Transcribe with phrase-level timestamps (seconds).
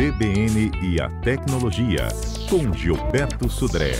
[0.00, 2.08] CBN e a Tecnologia,
[2.48, 3.92] com Gilberto Sudré.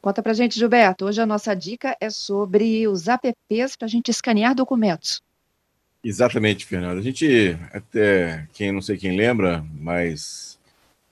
[0.00, 1.06] Conta pra gente, Gilberto.
[1.06, 3.34] Hoje a nossa dica é sobre os apps
[3.76, 5.20] para a gente escanear documentos.
[6.04, 6.98] Exatamente, Fernando.
[6.98, 10.60] A gente, até quem não sei quem lembra, mas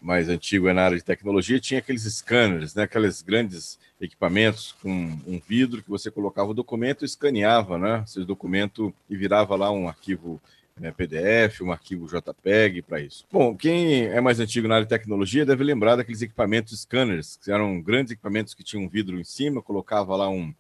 [0.01, 2.85] mais antigo é na área de tecnologia, tinha aqueles scanners, né?
[2.85, 4.91] aqueles grandes equipamentos com
[5.27, 8.03] um vidro que você colocava o documento escaneava né?
[8.07, 10.41] esse documento e virava lá um arquivo
[10.81, 13.27] né, PDF, um arquivo JPEG para isso.
[13.31, 17.53] Bom, quem é mais antigo na área de tecnologia deve lembrar daqueles equipamentos scanners, que
[17.53, 20.55] eram grandes equipamentos que tinham um vidro em cima, colocava lá um,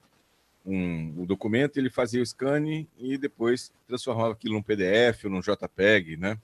[0.64, 2.62] um, um documento, ele fazia o scan
[2.98, 6.36] e depois transformava aquilo num PDF ou num JPEG, né?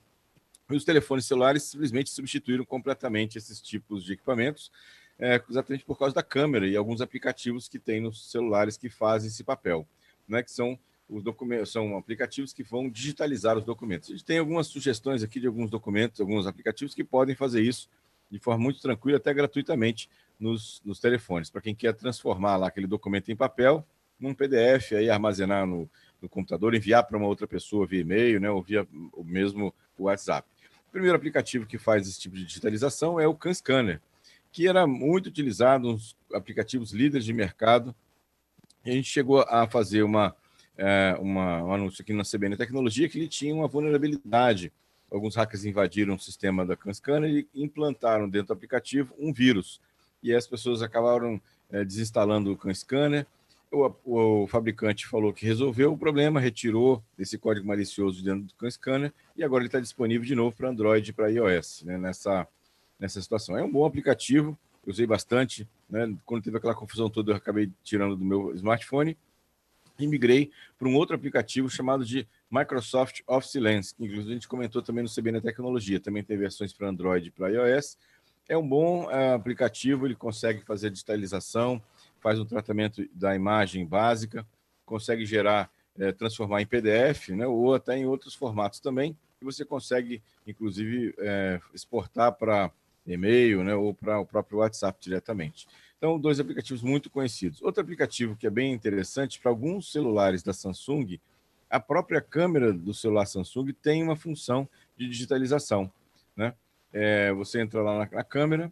[0.69, 4.73] E os telefones celulares simplesmente substituíram completamente esses tipos de equipamentos,
[5.19, 9.29] é, exatamente por causa da câmera e alguns aplicativos que tem nos celulares que fazem
[9.29, 9.87] esse papel,
[10.29, 10.43] né?
[10.43, 14.11] Que são os documentos, são aplicativos que vão digitalizar os documentos.
[14.11, 17.89] A gente tem algumas sugestões aqui de alguns documentos, alguns aplicativos que podem fazer isso
[18.31, 21.49] de forma muito tranquila, até gratuitamente, nos, nos telefones.
[21.49, 23.87] Para quem quer transformar lá aquele documento em papel,
[24.19, 25.89] num PDF, aí armazenar no,
[26.21, 30.47] no computador, enviar para uma outra pessoa via e-mail, né, ou via o mesmo WhatsApp.
[30.89, 34.01] O primeiro aplicativo que faz esse tipo de digitalização é o CanScanner,
[34.57, 37.95] que era muito utilizado nos aplicativos líderes de mercado.
[38.87, 40.35] E a gente chegou a fazer uma
[40.79, 44.73] é, uma, um anúncio aqui na CBN Tecnologia que ele tinha uma vulnerabilidade.
[45.13, 49.79] Alguns hackers invadiram o sistema da CanScanner e implantaram dentro do aplicativo um vírus.
[50.23, 51.39] E as pessoas acabaram
[51.71, 53.27] é, desinstalando o CanScanner.
[53.71, 58.55] O, o, o, fabricante falou que resolveu o problema, retirou esse código malicioso dentro do
[58.55, 62.49] CanScanner e agora ele está disponível de novo para Android e para iOS né, nessa,
[62.99, 63.57] nessa situação.
[63.57, 65.69] É um bom aplicativo, eu usei bastante.
[65.89, 69.17] Né, quando teve aquela confusão toda, eu acabei tirando do meu smartphone
[69.99, 74.49] e migrei para um outro aplicativo chamado de Microsoft Office Lens, que inclusive a gente
[74.49, 77.97] comentou também no CBN Tecnologia, também tem versões para Android e para iOS.
[78.49, 81.83] É um bom é, aplicativo, ele consegue fazer digitalização,
[82.21, 84.47] faz um tratamento da imagem básica,
[84.85, 89.65] consegue gerar, é, transformar em PDF, né, ou até em outros formatos também, e você
[89.65, 92.71] consegue, inclusive, é, exportar para
[93.07, 95.67] e-mail né, ou para o próprio WhatsApp diretamente.
[95.97, 97.63] Então, dois aplicativos muito conhecidos.
[97.63, 101.19] Outro aplicativo que é bem interessante para alguns celulares da Samsung,
[101.71, 105.91] a própria câmera do celular Samsung tem uma função de digitalização.
[106.37, 106.55] Né?
[106.93, 108.71] É, você entra lá na, na, câmera,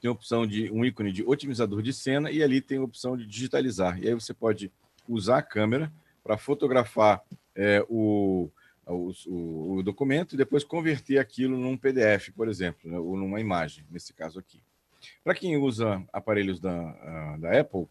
[0.00, 3.16] tem a opção de um ícone de otimizador de cena e ali tem a opção
[3.16, 4.02] de digitalizar.
[4.02, 4.72] E aí você pode
[5.06, 7.22] usar a câmera para fotografar
[7.54, 8.50] é, o,
[8.92, 12.98] o, o, documento e depois converter aquilo num PDF, por exemplo, né?
[12.98, 14.60] ou numa imagem, nesse caso aqui.
[15.22, 17.86] Para quem usa aparelhos da, da Apple,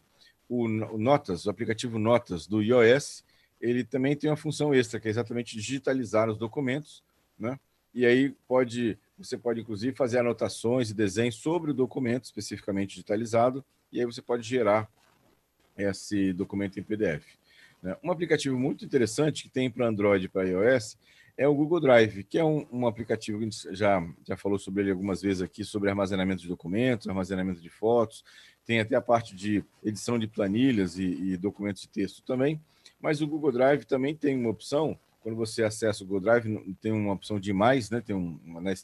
[0.48, 3.24] o, Notas, o aplicativo Notas do iOS,
[3.60, 7.02] ele também tem uma função extra, que é exatamente digitalizar os documentos,
[7.38, 7.58] né?
[7.92, 13.64] E aí pode, você pode inclusive fazer anotações e desenhos sobre o documento especificamente digitalizado,
[13.92, 14.88] e aí você pode gerar
[15.76, 17.24] esse documento em PDF.
[17.82, 17.96] Né?
[18.02, 20.96] Um aplicativo muito interessante que tem para Android e para iOS
[21.36, 24.58] é o Google Drive, que é um, um, aplicativo que a gente já, já falou
[24.58, 28.22] sobre ele algumas vezes aqui, sobre armazenamento de documentos, armazenamento de fotos,
[28.66, 32.60] tem até a parte de edição de planilhas e, e documentos de texto também,
[33.00, 36.92] mas o Google Drive também tem uma opção, quando você acessa o Google Drive, tem
[36.92, 38.02] uma opção de mais, né?
[38.02, 38.38] tem um,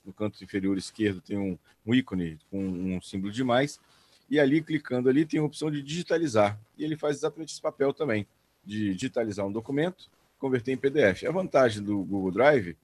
[0.04, 3.78] no canto inferior esquerdo tem um, um ícone com um símbolo de mais,
[4.30, 7.92] e ali, clicando ali, tem a opção de digitalizar, e ele faz exatamente esse papel
[7.92, 8.26] também,
[8.66, 11.24] de digitalizar um documento, converter em PDF.
[11.26, 12.76] A vantagem do Google Drive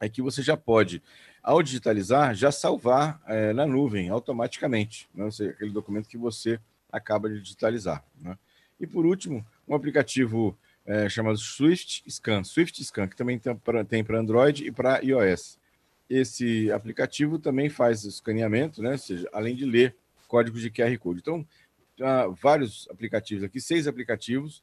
[0.00, 1.02] é que você já pode,
[1.42, 5.28] ao digitalizar, já salvar é, na nuvem automaticamente, né?
[5.50, 6.58] aquele documento que você
[6.90, 8.04] acaba de digitalizar.
[8.20, 8.38] Né?
[8.80, 13.40] E por último, um aplicativo é, chamado Swift Scan, Swift Scan, que também
[13.88, 15.58] tem para Android e para iOS.
[16.10, 18.92] Esse aplicativo também faz escaneamento, né?
[18.92, 19.96] Ou seja, além de ler
[20.28, 21.20] códigos de QR Code.
[21.20, 21.46] Então,
[22.40, 24.62] vários aplicativos aqui, seis aplicativos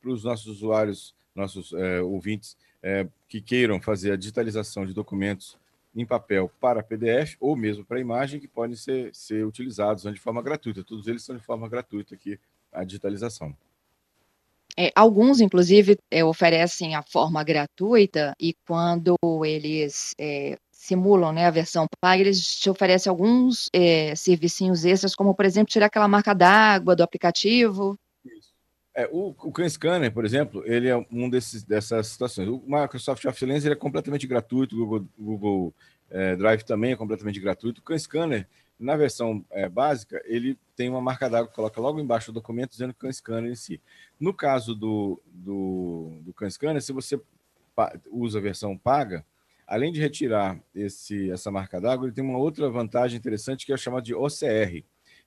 [0.00, 5.56] para os nossos usuários nossos é, ouvintes é, que queiram fazer a digitalização de documentos
[5.94, 10.42] em papel para PDF ou mesmo para imagem, que podem ser, ser utilizados de forma
[10.42, 10.84] gratuita.
[10.84, 12.38] Todos eles são de forma gratuita aqui,
[12.72, 13.54] a digitalização.
[14.76, 21.50] É, alguns, inclusive, é, oferecem a forma gratuita e quando eles é, simulam né, a
[21.50, 26.32] versão paga, eles te oferecem alguns é, servicinhos extras, como, por exemplo, tirar aquela marca
[26.32, 27.98] d'água do aplicativo.
[28.94, 32.48] É, o, o Can Scanner, por exemplo, ele é um desses, dessas situações.
[32.48, 35.74] O Microsoft Office Lens ele é completamente gratuito, o Google, Google
[36.10, 37.80] é, Drive também é completamente gratuito.
[37.80, 38.48] O Can Scanner
[38.78, 42.70] Na versão é, básica, ele tem uma marca d'água que coloca logo embaixo do documento
[42.70, 43.80] dizendo é scanner em si.
[44.18, 47.20] No caso do, do, do Can Scanner, se você
[48.10, 49.24] usa a versão paga,
[49.66, 53.76] além de retirar esse, essa marca d'água, ele tem uma outra vantagem interessante que é
[53.76, 54.82] chamada de OCR,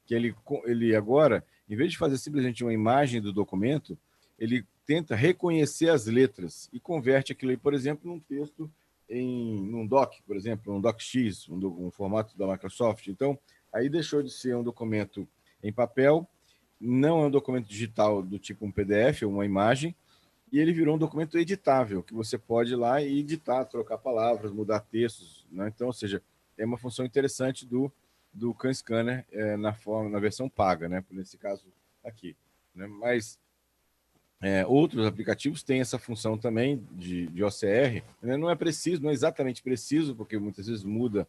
[0.06, 3.98] que ele, ele agora, em vez de fazer simplesmente uma imagem do documento,
[4.38, 8.70] ele tenta reconhecer as letras e converte aquilo aí, por exemplo, num texto
[9.10, 13.08] em um doc, por exemplo, um docx, um, um formato da Microsoft.
[13.08, 13.38] Então,
[13.72, 15.28] aí deixou de ser um documento
[15.64, 16.28] em papel,
[16.80, 19.96] não é um documento digital do tipo um PDF ou uma imagem,
[20.52, 24.52] e ele virou um documento editável, que você pode ir lá e editar, trocar palavras,
[24.52, 25.48] mudar textos.
[25.52, 25.72] Né?
[25.74, 26.22] Então, ou seja,
[26.58, 27.92] é uma função interessante do,
[28.34, 31.04] do Can Scanner é, na, forma, na versão paga, né?
[31.12, 31.66] nesse caso
[32.04, 32.36] aqui.
[32.74, 32.88] Né?
[32.88, 33.40] Mas
[34.42, 38.04] é, outros aplicativos têm essa função também de, de OCR.
[38.22, 38.36] Né?
[38.36, 41.28] Não é preciso, não é exatamente preciso, porque muitas vezes muda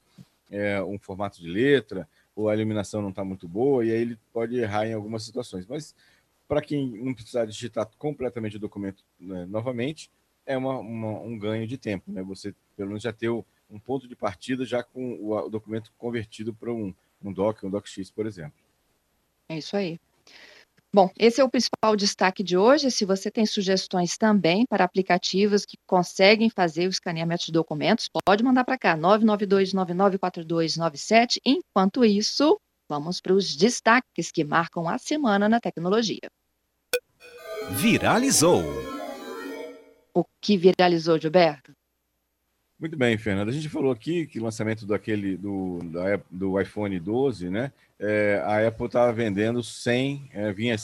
[0.50, 4.18] é, um formato de letra, ou a iluminação não está muito boa, e aí ele
[4.32, 5.66] pode errar em algumas situações.
[5.66, 5.94] Mas
[6.48, 10.10] para quem não precisar digitar completamente o documento né, novamente,
[10.46, 12.10] é uma, uma, um ganho de tempo.
[12.10, 12.22] Né?
[12.22, 13.30] Você, pelo menos, já ter
[13.74, 18.10] um ponto de partida já com o, documento convertido para um, um doc, um docx,
[18.10, 18.58] por exemplo.
[19.48, 19.98] É isso aí.
[20.92, 22.90] Bom, esse é o principal destaque de hoje.
[22.90, 28.44] Se você tem sugestões também para aplicativos que conseguem fazer o escaneamento de documentos, pode
[28.44, 31.40] mandar para cá, 992994297.
[31.44, 32.56] Enquanto isso,
[32.88, 36.28] Vamos para os destaques que marcam a semana na tecnologia.
[37.70, 38.62] Viralizou.
[40.12, 41.72] O que viralizou, Gilberto?
[42.78, 43.50] Muito bem, Fernanda.
[43.50, 47.72] A gente falou aqui que o lançamento daquele do, da, do iPhone 12, né?
[47.98, 50.76] É, a Apple estava vendendo sem, é, vinha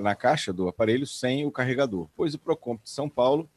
[0.00, 2.08] na caixa do aparelho sem o carregador.
[2.16, 3.48] Pois o Procon de São Paulo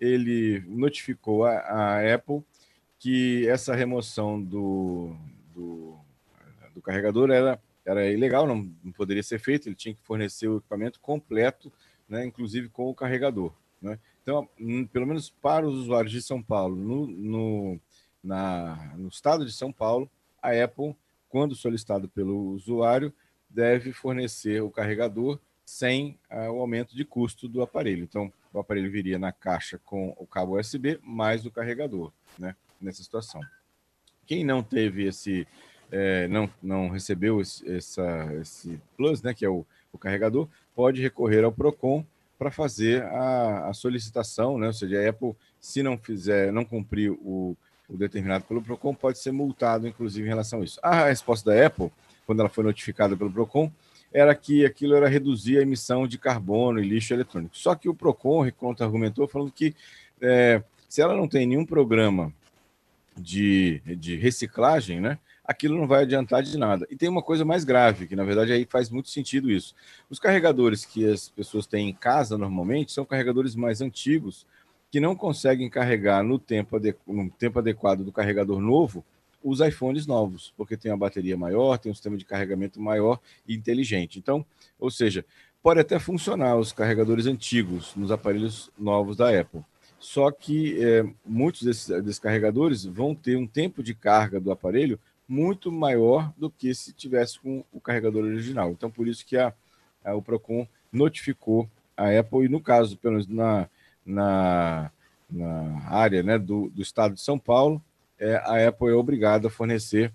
[0.00, 2.42] ele notificou a, a Apple
[2.98, 5.16] que essa remoção do,
[5.54, 5.98] do
[6.74, 10.58] do carregador era, era ilegal, não, não poderia ser feito, ele tinha que fornecer o
[10.58, 11.72] equipamento completo,
[12.08, 13.52] né, inclusive com o carregador.
[13.80, 13.98] Né?
[14.22, 17.80] Então, hum, pelo menos para os usuários de São Paulo, no, no,
[18.22, 20.08] na, no estado de São Paulo,
[20.40, 20.96] a Apple,
[21.28, 23.12] quando solicitado pelo usuário,
[23.50, 28.04] deve fornecer o carregador sem uh, o aumento de custo do aparelho.
[28.04, 33.02] Então, o aparelho viria na caixa com o cabo USB mais o carregador, né, nessa
[33.02, 33.40] situação.
[34.26, 35.46] Quem não teve esse
[35.90, 41.02] é, não, não recebeu esse, essa, esse plus, né, que é o, o carregador, pode
[41.02, 42.04] recorrer ao PROCON
[42.42, 44.66] para fazer a, a, solicitação, né?
[44.66, 47.56] ou seja, a Apple, se não fizer, não cumprir o,
[47.88, 50.80] o determinado pelo PROCON, pode ser multado, inclusive, em relação a isso.
[50.82, 51.92] A resposta da Apple,
[52.26, 53.70] quando ela foi notificada pelo PROCON,
[54.12, 57.56] era que aquilo era reduzir a emissão de carbono e lixo eletrônico.
[57.56, 59.72] Só que o PROCON contra-argumentou falando que
[60.20, 62.32] é, se ela não tem nenhum programa
[63.16, 66.86] de, de reciclagem, né, aquilo não vai adiantar de nada.
[66.90, 69.74] E tem uma coisa mais grave, que na verdade aí faz muito sentido isso.
[70.08, 74.46] Os carregadores que as pessoas têm em casa normalmente são carregadores mais antigos,
[74.90, 79.04] que não conseguem carregar no tempo, no tempo adequado do carregador novo
[79.42, 83.54] os iPhones novos, porque tem uma bateria maior, tem um sistema de carregamento maior e
[83.54, 84.18] inteligente.
[84.18, 84.46] Então,
[84.78, 85.24] ou seja,
[85.62, 89.64] pode até funcionar os carregadores antigos nos aparelhos novos da Apple.
[90.02, 94.98] Só que é, muitos desses, desses carregadores vão ter um tempo de carga do aparelho
[95.28, 98.72] muito maior do que se tivesse com o carregador original.
[98.72, 99.54] Então, por isso que a,
[100.04, 103.68] a, o Procon notificou a Apple, e no caso, pelo menos na,
[104.04, 104.90] na,
[105.30, 107.80] na área né, do, do estado de São Paulo,
[108.18, 110.12] é, a Apple é obrigada a fornecer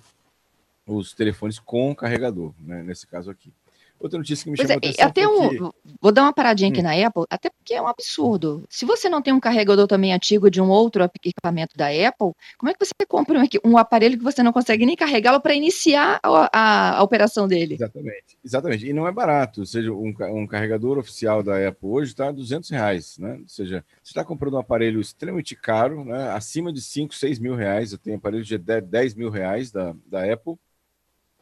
[0.86, 3.54] os telefones com carregador, né, nesse caso aqui.
[4.00, 5.08] Outra notícia que me chamou é, atenção.
[5.08, 6.84] Até um, Vou dar uma paradinha aqui hum.
[6.84, 8.64] na Apple, até porque é um absurdo.
[8.70, 12.70] Se você não tem um carregador também antigo de um outro equipamento da Apple, como
[12.70, 16.20] é que você compra um, um aparelho que você não consegue nem carregá-lo para iniciar
[16.22, 17.76] a, a, a, operação dele?
[17.76, 18.88] Exatamente, exatamente.
[18.88, 19.62] E não é barato.
[19.62, 23.40] Ou seja, um, um carregador oficial da Apple hoje está 200 reais, né?
[23.42, 26.30] Ou seja, você está comprando um aparelho extremamente caro, né?
[26.30, 27.92] acima de 5, 6 mil reais.
[27.92, 30.56] Eu tenho aparelho de 10 mil reais da, da Apple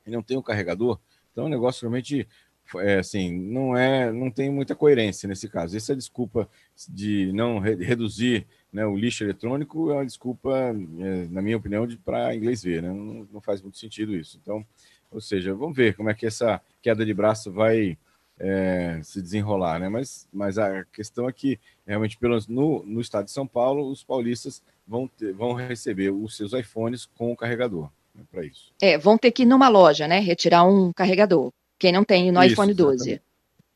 [0.07, 0.99] e não tem um carregador.
[1.35, 2.25] Então, é um negócio realmente
[2.77, 5.75] é, assim, não é, não tem muita coerência nesse caso.
[5.75, 6.49] Essa desculpa
[6.89, 10.51] de não re reduzir né, o lixo eletrônico é uma desculpa,
[10.99, 12.89] é, na minha opinião, para inglês ver, né?
[12.89, 14.39] Não, não, faz muito sentido isso.
[14.41, 14.65] Então,
[15.11, 17.97] ou seja, vamos ver como é que essa queda de braço vai
[18.39, 19.87] é, se desenrolar, né?
[19.87, 24.03] Mas, mas a questão é que realmente, pelo no, no estado de São Paulo, os
[24.03, 28.73] paulistas vão, ter, vão receber os seus iPhones com o carregador né, para isso.
[28.81, 30.19] É, vão ter que ir numa loja, né?
[30.19, 31.51] Retirar um carregador.
[31.77, 33.21] Quem não tem no Isso, iPhone 12.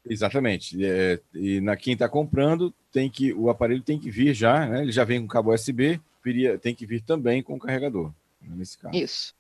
[0.10, 0.76] Exatamente.
[0.78, 0.86] exatamente.
[0.86, 4.82] É, e na quem está comprando, tem que o aparelho tem que vir já, né?
[4.82, 8.78] Ele já vem com cabo USB, viria, tem que vir também com o carregador, nesse
[8.78, 8.96] caso.
[8.96, 9.34] Isso.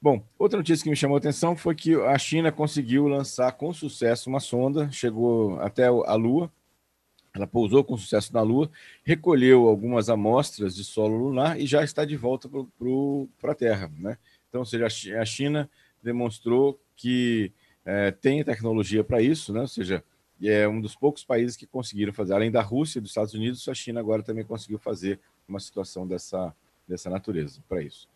[0.00, 3.72] Bom, outra notícia que me chamou a atenção foi que a China conseguiu lançar com
[3.72, 6.52] sucesso uma sonda, chegou até a Lua,
[7.34, 8.70] ela pousou com sucesso na Lua,
[9.02, 12.48] recolheu algumas amostras de solo lunar e já está de volta
[13.40, 13.90] para a Terra.
[13.98, 14.18] Né?
[14.48, 14.86] Então, ou seja,
[15.18, 15.70] a China
[16.04, 17.52] demonstrou que
[17.84, 19.62] é, tem tecnologia para isso, né?
[19.62, 20.04] ou seja,
[20.42, 23.66] é um dos poucos países que conseguiram fazer, além da Rússia e dos Estados Unidos,
[23.68, 25.18] a China agora também conseguiu fazer
[25.48, 26.54] uma situação dessa,
[26.86, 28.08] dessa natureza para isso.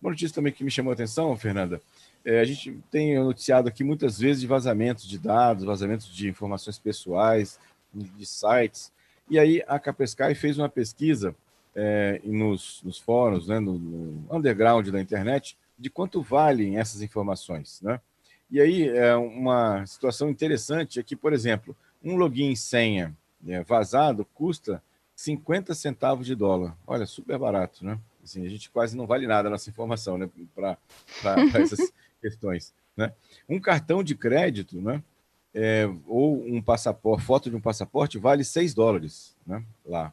[0.00, 1.80] Uma notícia também que me chamou a atenção, Fernanda,
[2.24, 6.78] é, a gente tem noticiado aqui muitas vezes de vazamentos de dados, vazamentos de informações
[6.78, 7.58] pessoais,
[7.92, 8.92] de sites,
[9.30, 11.34] e aí a Capescai fez uma pesquisa
[11.74, 17.80] é, nos, nos, fóruns, né, no, no, underground da internet, de quanto valem essas informações.
[17.82, 18.00] Né?
[18.50, 23.16] E aí é uma situação interessante é que, por exemplo, um login senha
[23.46, 24.82] é, vazado custa
[25.16, 26.76] 50 centavos de dólar.
[26.86, 27.98] Olha, super barato, né?
[28.22, 30.78] Assim, a gente quase não vale nada a nossa informação né, para
[31.60, 32.72] essas questões.
[32.96, 33.12] Né?
[33.48, 35.02] Um cartão de crédito, né,
[35.54, 40.12] é, ou um passaporte, foto de um passaporte, vale 6 dólares né, lá.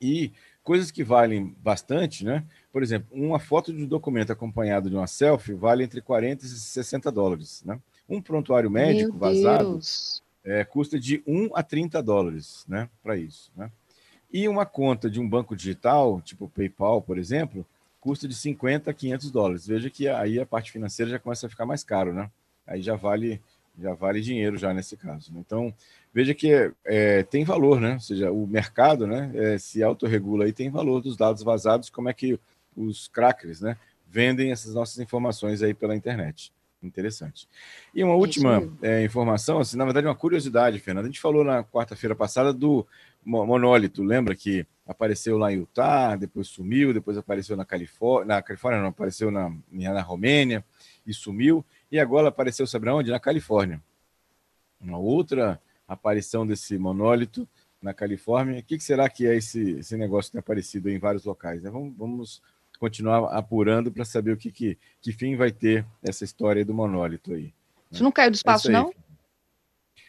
[0.00, 0.32] E
[0.64, 2.42] coisas que valem bastante, né?
[2.72, 6.48] Por exemplo, uma foto de um documento acompanhado de uma selfie vale entre 40 e
[6.48, 7.62] 60 dólares.
[7.64, 7.78] Né?
[8.08, 9.78] Um prontuário médico vazado
[10.42, 13.52] é, custa de 1 a 30 dólares né, para isso.
[13.54, 13.70] Né?
[14.32, 17.64] E uma conta de um banco digital, tipo PayPal, por exemplo,
[18.00, 19.66] custa de 50 a 500 dólares.
[19.66, 22.30] Veja que aí a parte financeira já começa a ficar mais caro, né?
[22.66, 23.40] Aí já vale
[23.78, 25.32] já vale dinheiro já nesse caso.
[25.32, 25.40] Né?
[25.44, 25.74] Então
[26.14, 27.94] veja que é, tem valor, né?
[27.94, 31.90] Ou seja, o mercado, né, é, se autorregula e tem valor dos dados vazados.
[31.90, 32.38] Como é que
[32.76, 33.76] os crackers, né,
[34.08, 36.52] vendem essas nossas informações aí pela internet?
[36.80, 37.48] Interessante.
[37.94, 41.08] E uma última é, informação, assim, na verdade, uma curiosidade, Fernanda.
[41.08, 42.86] A gente falou na quarta-feira passada do
[43.24, 48.82] monólito, lembra que apareceu lá em Utah, depois sumiu, depois apareceu na Califórnia, na Califórnia
[48.82, 50.62] não, apareceu na, na Romênia
[51.06, 53.10] e sumiu, e agora apareceu, sabe onde?
[53.10, 53.80] Na Califórnia.
[54.78, 57.48] Uma outra aparição desse monólito
[57.80, 58.60] na Califórnia.
[58.60, 61.62] O que, será que é esse, esse negócio que tem aparecido em vários locais?
[61.62, 61.70] Né?
[61.70, 62.42] Vamos, vamos
[62.78, 67.32] continuar apurando para saber o que, que, que fim vai ter essa história do monólito
[67.32, 67.44] aí.
[67.44, 67.52] Né?
[67.92, 68.92] Isso não caiu do espaço, é não?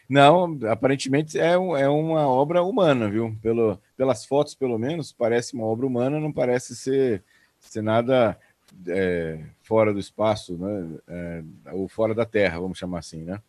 [0.08, 3.36] Não, aparentemente é, é uma obra humana, viu?
[3.42, 7.24] Pelo, pelas fotos, pelo menos, parece uma obra humana, não parece ser,
[7.58, 8.38] ser nada
[8.86, 10.98] é, fora do espaço, né?
[11.08, 11.42] É,
[11.72, 13.40] ou fora da Terra, vamos chamar assim, né?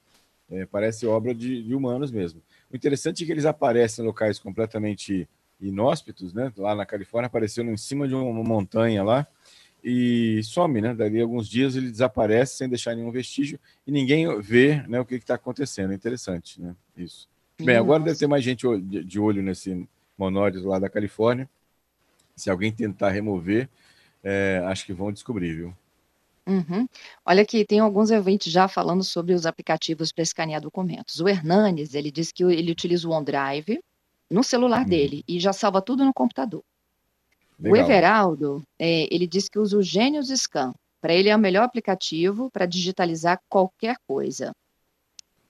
[0.50, 2.42] É, parece obra de, de, humanos mesmo.
[2.72, 5.28] O interessante é que eles aparecem em locais completamente
[5.60, 6.54] inóspitos, né?
[6.58, 9.28] Lá na Califórnia apareceu em cima de uma montanha lá
[9.84, 10.94] e some, né?
[10.94, 15.16] Dali alguns dias ele desaparece sem deixar nenhum vestígio e ninguém vê, né, o que
[15.16, 15.92] está acontecendo.
[15.92, 16.76] É interessante, né?
[16.96, 17.28] Isso.
[17.60, 19.88] Bem, agora deve ter mais gente de olho nesse
[20.18, 21.50] monólito lá da Califórnia.
[22.36, 23.68] Se alguém tentar remover,
[24.24, 25.74] é, acho que vão descobrir, viu?
[26.48, 26.88] Uhum.
[27.26, 31.20] Olha aqui, tem alguns eventos já falando sobre os aplicativos para escanear documentos.
[31.20, 33.80] O Hernanes, ele disse que ele utiliza o OneDrive
[34.30, 34.90] no celular uhum.
[34.90, 36.64] dele e já salva tudo no computador.
[37.60, 37.74] Legal.
[37.74, 40.74] O Everaldo, é, ele disse que usa o Genius Scan.
[41.02, 44.52] Para ele é o melhor aplicativo para digitalizar qualquer coisa.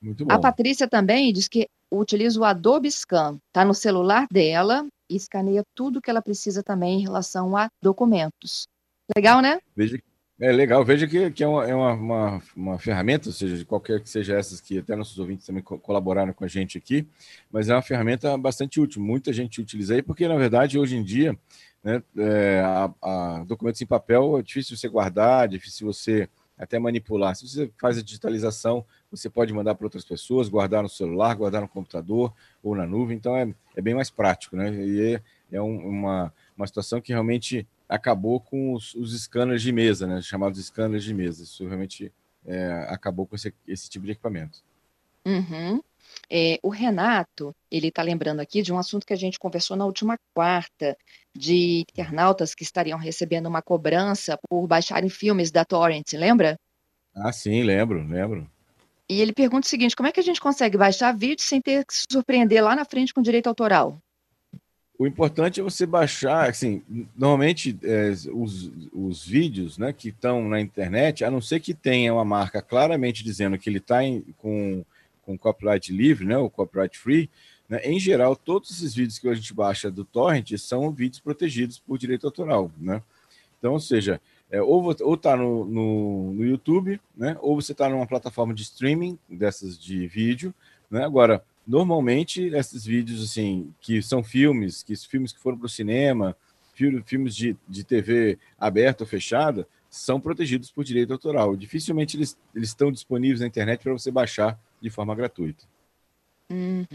[0.01, 0.33] Muito bom.
[0.33, 3.39] A Patrícia também diz que utiliza o Adobe Scan.
[3.47, 8.67] Está no celular dela e escaneia tudo que ela precisa também em relação a documentos.
[9.15, 9.59] Legal, né?
[9.75, 9.97] Veja,
[10.39, 14.09] é legal, veja que, que é, uma, é uma, uma, ferramenta, ou seja, qualquer que
[14.09, 17.07] seja essas que até nossos ouvintes também colaboraram com a gente aqui,
[17.51, 21.03] mas é uma ferramenta bastante útil, muita gente utiliza aí, porque na verdade hoje em
[21.03, 21.37] dia,
[21.83, 27.35] né, é, a, a documentos em papel é difícil você guardar, difícil você até manipular.
[27.35, 31.61] Se você faz a digitalização, você pode mandar para outras pessoas, guardar no celular, guardar
[31.61, 34.73] no computador ou na nuvem, então é, é bem mais prático, né?
[34.73, 35.21] E é,
[35.57, 40.21] é um, uma, uma situação que realmente acabou com os, os scanners de mesa, né?
[40.21, 41.43] Chamados scanners de mesa.
[41.43, 42.11] Isso realmente
[42.45, 44.63] é, acabou com esse, esse tipo de equipamento.
[45.25, 45.81] Uhum.
[46.29, 49.85] É, o Renato, ele está lembrando aqui de um assunto que a gente conversou na
[49.85, 50.97] última quarta,
[51.35, 56.57] de internautas que estariam recebendo uma cobrança por baixarem filmes da Torrent, lembra?
[57.15, 58.49] Ah, sim, lembro, lembro.
[59.09, 61.85] E ele pergunta o seguinte: como é que a gente consegue baixar vídeo sem ter
[61.85, 64.01] que se surpreender lá na frente com direito autoral?
[64.99, 66.81] O importante é você baixar, assim,
[67.15, 72.11] normalmente é, os, os vídeos né, que estão na internet, a não ser que tenha
[72.11, 73.99] uma marca claramente dizendo que ele está
[74.39, 74.83] com,
[75.23, 77.29] com copyright livre, né, ou copyright free,
[77.69, 81.77] né, em geral, todos esses vídeos que a gente baixa do torrent são vídeos protegidos
[81.77, 82.71] por direito autoral.
[82.79, 83.01] Né?
[83.59, 87.37] Então, ou seja, é, ou está no, no, no, YouTube, né?
[87.41, 90.53] ou você está numa plataforma de streaming dessas de vídeo.
[90.89, 91.03] Né?
[91.03, 96.35] Agora, normalmente, esses vídeos assim, que são filmes, que filmes que foram para o cinema,
[97.05, 101.55] filmes de, de TV aberta ou fechada, são protegidos por direito autoral.
[101.55, 105.65] Dificilmente eles, eles estão disponíveis na internet para você baixar de forma gratuita.
[106.49, 106.85] Uhum.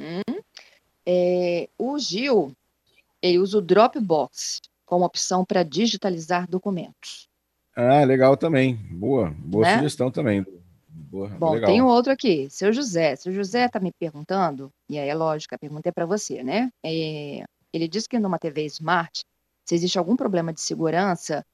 [1.04, 2.52] É, o Gil,
[3.20, 7.28] ele usa o Dropbox como opção para digitalizar documentos.
[7.74, 8.76] Ah, legal também.
[8.90, 9.76] Boa, boa né?
[9.76, 10.46] sugestão também.
[10.94, 11.70] Boa, Bom, legal.
[11.70, 13.16] tem um outro aqui, seu José.
[13.16, 16.70] Seu José está me perguntando, e aí é lógico, a pergunta é para você, né?
[16.84, 19.24] É, ele disse que numa TV Smart,
[19.64, 21.44] se existe algum problema de segurança,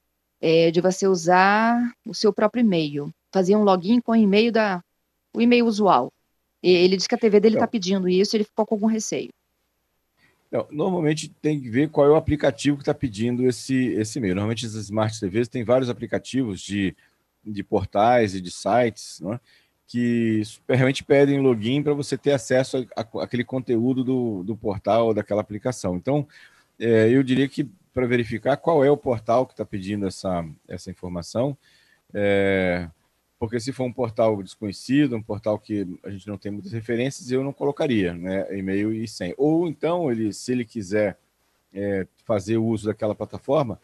[0.41, 4.83] é, de você usar o seu próprio e-mail, fazer um login com o e-mail da
[5.33, 6.11] o e-mail usual.
[6.61, 9.29] E ele disse que a TV dele está pedindo isso, ele ficou com algum receio.
[10.51, 14.35] Não, normalmente tem que ver qual é o aplicativo que está pedindo esse, esse e-mail.
[14.35, 16.95] Normalmente as Smart TVs têm vários aplicativos de,
[17.51, 19.39] de portais e de sites é?
[19.87, 25.41] que realmente pedem login para você ter acesso àquele conteúdo do, do portal ou daquela
[25.41, 25.95] aplicação.
[25.95, 26.27] Então,
[26.79, 30.91] é, eu diria que para verificar qual é o portal que está pedindo essa, essa
[30.91, 31.57] informação,
[32.13, 32.87] é,
[33.39, 37.31] porque se for um portal desconhecido, um portal que a gente não tem muitas referências,
[37.31, 39.33] eu não colocaria né, e-mail e senha.
[39.37, 41.17] Ou então, ele, se ele quiser
[41.73, 43.79] é, fazer uso daquela plataforma,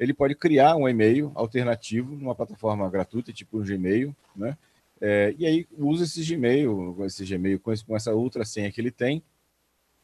[0.00, 4.56] ele pode criar um e-mail alternativo numa plataforma gratuita, tipo um Gmail, né?
[4.98, 8.90] É, e aí usa esse Gmail, esse Gmail com, com essa outra senha que ele
[8.90, 9.22] tem,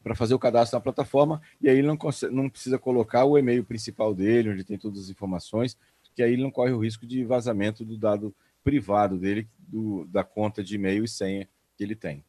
[0.02, 3.38] para fazer o cadastro na plataforma, e aí ele não, consegue, não precisa colocar o
[3.38, 5.76] e-mail principal dele, onde tem todas as informações,
[6.14, 10.22] que aí ele não corre o risco de vazamento do dado privado dele, do, da
[10.22, 12.22] conta de e-mail e senha que ele tem.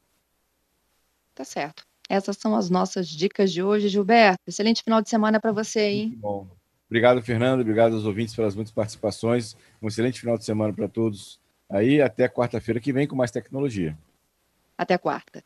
[1.36, 1.86] Tá certo.
[2.09, 4.39] Essas são as nossas dicas de hoje, Gilberto.
[4.47, 6.07] Excelente final de semana para você, hein?
[6.07, 6.57] Muito bom.
[6.89, 7.62] Obrigado, Fernando.
[7.62, 9.56] Obrigado aos ouvintes pelas muitas participações.
[9.82, 11.39] Um excelente final de semana para todos.
[11.70, 13.98] Aí, até quarta-feira que vem com mais tecnologia.
[14.77, 15.44] Até quarta.